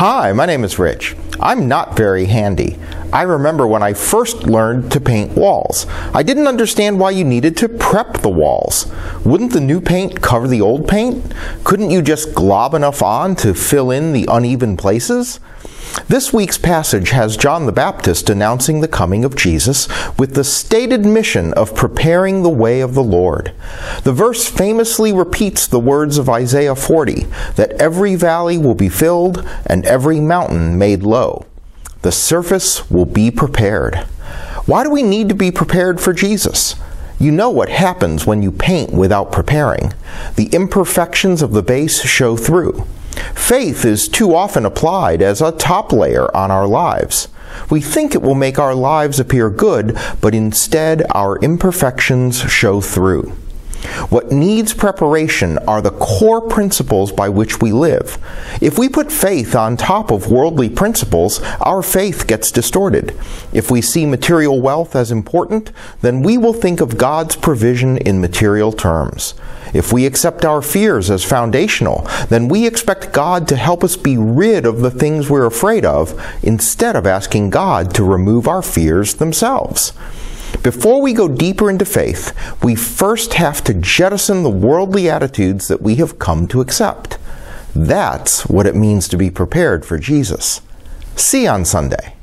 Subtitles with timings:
[0.00, 1.14] Hi, my name is Rich.
[1.40, 2.78] I'm not very handy.
[3.12, 5.86] I remember when I first learned to paint walls.
[6.14, 8.86] I didn't understand why you needed to prep the walls.
[9.24, 11.32] Wouldn't the new paint cover the old paint?
[11.64, 15.40] Couldn't you just glob enough on to fill in the uneven places?
[16.06, 21.04] This week's passage has John the Baptist announcing the coming of Jesus with the stated
[21.04, 23.52] mission of preparing the way of the Lord.
[24.04, 29.46] The verse famously repeats the words of Isaiah 40 that every valley will be filled
[29.66, 31.46] and every mountain made low.
[32.02, 33.96] The surface will be prepared.
[34.66, 36.76] Why do we need to be prepared for Jesus?
[37.18, 39.92] You know what happens when you paint without preparing.
[40.36, 42.86] The imperfections of the base show through.
[43.34, 47.28] Faith is too often applied as a top layer on our lives.
[47.68, 53.36] We think it will make our lives appear good, but instead our imperfections show through.
[54.10, 58.18] What needs preparation are the core principles by which we live.
[58.60, 63.16] If we put faith on top of worldly principles, our faith gets distorted.
[63.52, 68.20] If we see material wealth as important, then we will think of God's provision in
[68.20, 69.34] material terms.
[69.72, 74.16] If we accept our fears as foundational, then we expect God to help us be
[74.16, 79.14] rid of the things we're afraid of instead of asking God to remove our fears
[79.14, 79.92] themselves.
[80.62, 85.80] Before we go deeper into faith, we first have to jettison the worldly attitudes that
[85.80, 87.16] we have come to accept.
[87.74, 90.60] That's what it means to be prepared for Jesus.
[91.16, 92.14] See you on Sunday.